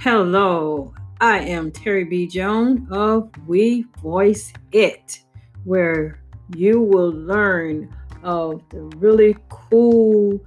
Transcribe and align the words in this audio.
Hello, 0.00 0.94
I 1.20 1.40
am 1.40 1.72
Terry 1.72 2.04
B. 2.04 2.28
Jones 2.28 2.86
of 2.92 3.32
We 3.48 3.84
Voice 4.00 4.52
It, 4.70 5.24
where 5.64 6.22
you 6.54 6.80
will 6.80 7.10
learn 7.10 7.92
of 8.22 8.62
the 8.68 8.82
really 8.98 9.36
cool 9.48 10.38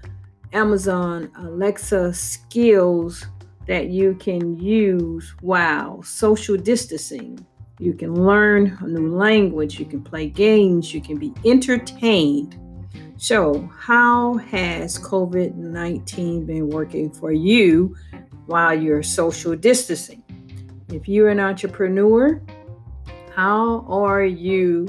Amazon 0.53 1.29
Alexa 1.35 2.13
skills 2.13 3.25
that 3.67 3.89
you 3.89 4.15
can 4.15 4.57
use 4.57 5.35
while 5.41 6.01
social 6.01 6.55
distancing. 6.55 7.45
You 7.77 7.91
can 7.91 8.15
learn 8.15 8.77
a 8.79 8.87
new 8.87 9.13
language, 9.13 9.81
you 9.81 9.85
can 9.85 10.01
play 10.01 10.29
games, 10.29 10.93
you 10.93 11.01
can 11.01 11.17
be 11.17 11.33
entertained. 11.43 12.57
So, 13.17 13.69
how 13.77 14.35
has 14.35 14.97
COVID 14.97 15.55
19 15.55 16.45
been 16.45 16.69
working 16.69 17.11
for 17.11 17.33
you 17.33 17.97
while 18.45 18.79
you're 18.79 19.03
social 19.03 19.55
distancing? 19.55 20.23
If 20.89 21.07
you're 21.07 21.29
an 21.29 21.39
entrepreneur, 21.39 22.41
how 23.33 23.85
are 23.87 24.23
you 24.23 24.87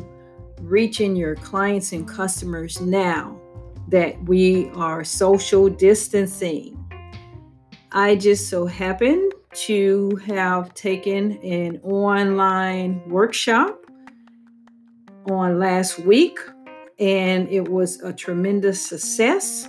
reaching 0.61 1.15
your 1.15 1.37
clients 1.37 1.93
and 1.93 2.07
customers 2.07 2.81
now 2.81 3.41
that 3.89 4.23
we 4.25 4.69
are 4.71 5.05
social 5.05 5.69
distancing? 5.69 6.79
I 7.93 8.17
just 8.17 8.49
so 8.49 8.67
happened 8.67 9.33
to 9.67 10.17
have 10.27 10.73
taken 10.75 11.33
an 11.43 11.79
online 11.83 13.03
workshop 13.09 13.79
on 15.31 15.59
last 15.59 15.99
week, 16.01 16.39
and 16.99 17.49
it 17.49 17.69
was 17.69 18.01
a 18.03 18.13
tremendous 18.13 18.85
success. 18.85 19.69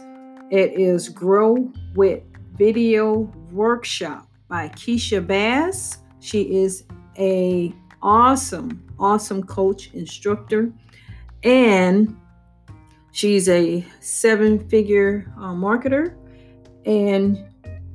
It 0.51 0.73
is 0.79 1.09
Grow 1.09 1.71
with 1.95 2.23
Video 2.63 3.29
Workshop 3.51 4.25
by 4.47 4.69
Keisha 4.69 5.19
Bass. 5.27 5.97
She 6.21 6.43
is 6.63 6.85
a 7.19 7.73
awesome, 8.01 8.87
awesome 8.97 9.43
coach 9.43 9.93
instructor, 9.93 10.71
and 11.43 12.15
she's 13.11 13.49
a 13.49 13.85
seven-figure 13.99 15.29
uh, 15.35 15.51
marketer. 15.51 16.15
And 16.85 17.43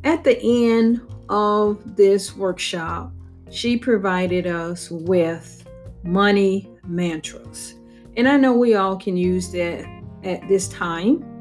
at 0.05 0.23
the 0.23 0.39
end 0.39 1.01
of 1.31 1.97
this 1.97 2.37
workshop, 2.37 3.11
she 3.51 3.79
provided 3.79 4.47
us 4.47 4.91
with 4.91 5.67
money 6.05 6.69
mantras. 6.87 7.75
And 8.19 8.29
I 8.29 8.37
know 8.37 8.53
we 8.53 8.75
all 8.75 8.99
can 8.99 9.17
use 9.17 9.51
that 9.53 9.87
at 10.25 10.47
this 10.47 10.69
time. 10.69 11.38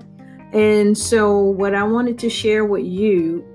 And 0.53 0.98
so, 0.98 1.38
what 1.40 1.76
I 1.76 1.84
wanted 1.84 2.17
to 2.20 2.30
share 2.30 2.64
with 2.64 2.86
you 2.86 3.45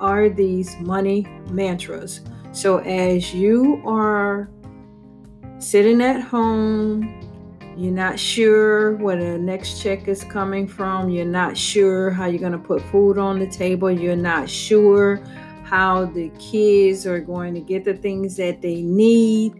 are 0.00 0.28
these 0.28 0.76
money 0.80 1.26
mantras. 1.50 2.20
So, 2.52 2.78
as 2.78 3.34
you 3.34 3.82
are 3.86 4.50
sitting 5.58 6.02
at 6.02 6.20
home, 6.20 7.22
you're 7.76 7.92
not 7.92 8.18
sure 8.18 8.96
where 8.96 9.16
the 9.16 9.38
next 9.38 9.82
check 9.82 10.08
is 10.08 10.24
coming 10.24 10.66
from. 10.66 11.08
You're 11.08 11.24
not 11.24 11.56
sure 11.56 12.10
how 12.10 12.26
you're 12.26 12.40
going 12.40 12.52
to 12.52 12.58
put 12.58 12.82
food 12.82 13.18
on 13.18 13.38
the 13.38 13.46
table. 13.46 13.90
You're 13.90 14.16
not 14.16 14.48
sure 14.48 15.16
how 15.64 16.04
the 16.06 16.30
kids 16.38 17.06
are 17.06 17.20
going 17.20 17.54
to 17.54 17.60
get 17.60 17.84
the 17.84 17.94
things 17.94 18.36
that 18.36 18.62
they 18.62 18.82
need. 18.82 19.54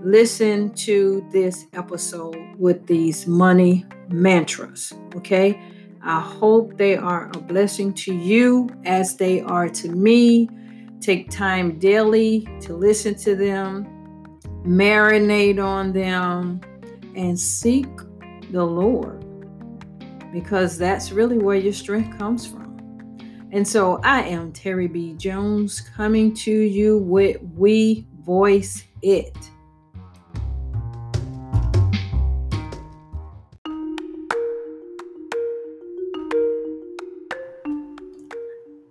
Listen 0.00 0.72
to 0.74 1.26
this 1.32 1.66
episode 1.72 2.36
with 2.56 2.86
these 2.86 3.26
money 3.26 3.84
mantras, 4.08 4.92
okay? 5.14 5.60
I 6.02 6.20
hope 6.20 6.76
they 6.76 6.96
are 6.96 7.28
a 7.34 7.38
blessing 7.38 7.92
to 7.94 8.14
you 8.14 8.68
as 8.84 9.16
they 9.16 9.40
are 9.40 9.68
to 9.68 9.88
me. 9.88 10.48
Take 11.00 11.30
time 11.30 11.78
daily 11.78 12.48
to 12.62 12.74
listen 12.74 13.14
to 13.16 13.36
them, 13.36 13.84
marinate 14.64 15.62
on 15.62 15.92
them 15.92 16.60
and 17.14 17.38
seek 17.38 17.86
the 18.50 18.64
Lord 18.64 19.24
because 20.32 20.78
that's 20.78 21.12
really 21.12 21.38
where 21.38 21.56
your 21.56 21.72
strength 21.72 22.18
comes 22.18 22.46
from. 22.46 22.68
And 23.50 23.66
so 23.66 23.98
I 24.04 24.22
am 24.22 24.52
Terry 24.52 24.88
B. 24.88 25.14
Jones 25.14 25.80
coming 25.80 26.34
to 26.34 26.52
you 26.52 26.98
with 26.98 27.38
We 27.56 28.06
Voice 28.20 28.84
It. 29.02 29.36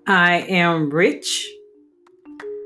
I 0.10 0.46
am 0.48 0.90
rich. 0.90 1.50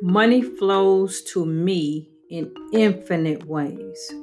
Money 0.03 0.43
flows 0.43 1.23
to 1.33 1.43
me 1.43 2.07
in 2.29 2.53
infinite 2.71 3.47
ways. 3.47 4.13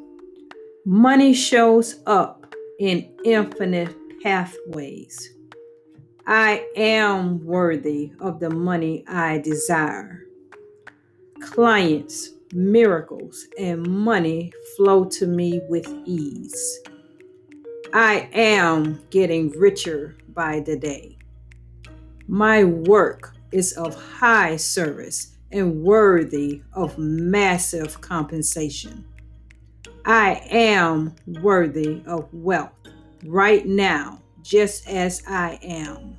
Money 0.86 1.34
shows 1.34 1.96
up 2.06 2.54
in 2.78 3.12
infinite 3.24 3.92
pathways. 4.22 5.34
I 6.28 6.64
am 6.76 7.44
worthy 7.44 8.12
of 8.20 8.38
the 8.38 8.50
money 8.50 9.02
I 9.08 9.38
desire. 9.38 10.22
Clients, 11.40 12.34
miracles, 12.52 13.48
and 13.58 13.84
money 13.84 14.52
flow 14.76 15.04
to 15.06 15.26
me 15.26 15.60
with 15.68 15.92
ease. 16.04 16.78
I 17.92 18.28
am 18.32 19.02
getting 19.10 19.50
richer 19.58 20.16
by 20.28 20.60
the 20.60 20.76
day. 20.76 21.18
My 22.30 22.62
work 22.62 23.34
is 23.52 23.72
of 23.72 23.94
high 23.94 24.56
service 24.56 25.34
and 25.50 25.82
worthy 25.82 26.60
of 26.74 26.98
massive 26.98 28.02
compensation. 28.02 29.06
I 30.04 30.42
am 30.50 31.14
worthy 31.40 32.02
of 32.06 32.28
wealth 32.34 32.74
right 33.24 33.66
now, 33.66 34.20
just 34.42 34.86
as 34.86 35.22
I 35.26 35.58
am. 35.62 36.18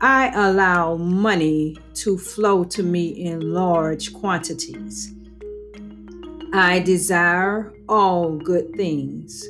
I 0.00 0.28
allow 0.28 0.94
money 0.94 1.76
to 1.94 2.16
flow 2.16 2.62
to 2.62 2.84
me 2.84 3.08
in 3.08 3.52
large 3.52 4.14
quantities. 4.14 5.12
I 6.52 6.78
desire 6.78 7.74
all 7.88 8.36
good 8.36 8.72
things. 8.76 9.44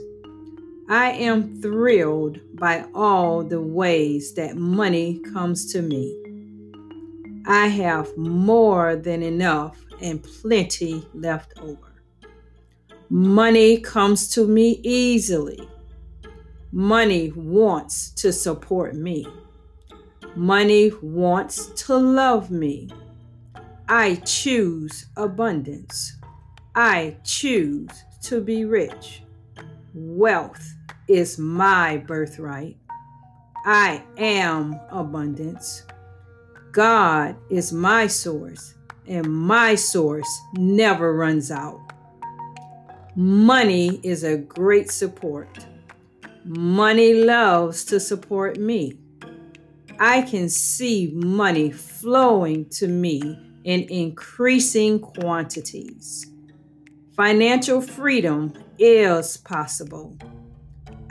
I 0.91 1.11
am 1.11 1.61
thrilled 1.61 2.41
by 2.55 2.87
all 2.95 3.45
the 3.45 3.61
ways 3.61 4.33
that 4.35 4.57
money 4.57 5.19
comes 5.19 5.71
to 5.75 5.83
me. 5.83 6.19
I 7.47 7.67
have 7.67 8.17
more 8.17 8.97
than 8.97 9.23
enough 9.23 9.77
and 10.01 10.23
plenty 10.23 11.07
left 11.13 11.53
over. 11.61 12.03
Money 13.11 13.79
comes 13.83 14.31
to 14.31 14.47
me 14.47 14.81
easily. 14.83 15.69
Money 16.73 17.33
wants 17.33 18.11
to 18.13 18.33
support 18.33 18.95
me. 18.95 19.27
Money 20.37 20.93
wants 21.03 21.67
to 21.85 21.99
love 21.99 22.51
me. 22.51 22.89
I 23.91 24.15
choose 24.25 25.05
abundance. 25.19 26.17
I 26.75 27.19
choose 27.25 27.91
to 28.23 28.41
be 28.41 28.65
rich. 28.65 29.23
Wealth 29.93 30.77
is 31.09 31.39
my 31.39 31.97
birthright. 31.97 32.77
I 33.65 34.03
am 34.17 34.79
abundance. 34.91 35.85
God 36.73 37.37
is 37.51 37.73
my 37.73 38.07
source, 38.07 38.75
and 39.07 39.27
my 39.27 39.75
source 39.75 40.29
never 40.55 41.15
runs 41.15 41.51
out. 41.51 41.81
Money 43.17 44.01
is 44.03 44.23
a 44.23 44.37
great 44.37 44.91
support. 44.91 45.67
Money 46.45 47.15
loves 47.15 47.85
to 47.87 47.99
support 47.99 48.59
me. 48.59 48.99
I 49.99 50.23
can 50.23 50.49
see 50.49 51.11
money 51.13 51.73
flowing 51.73 52.69
to 52.71 52.87
me 52.87 53.21
in 53.65 53.83
increasing 53.91 55.01
quantities. 55.01 56.31
Financial 57.17 57.81
freedom 57.81 58.53
is 58.79 59.37
possible. 59.39 60.17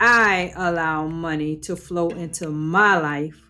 I 0.00 0.52
allow 0.54 1.06
money 1.06 1.56
to 1.58 1.74
flow 1.74 2.10
into 2.10 2.50
my 2.50 2.98
life. 2.98 3.40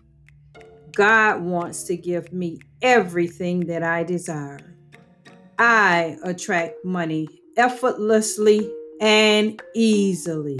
God 0.91 1.41
wants 1.41 1.83
to 1.83 1.95
give 1.95 2.33
me 2.33 2.59
everything 2.81 3.67
that 3.67 3.83
I 3.83 4.03
desire. 4.03 4.75
I 5.59 6.17
attract 6.23 6.83
money 6.83 7.27
effortlessly 7.55 8.71
and 8.99 9.61
easily. 9.75 10.59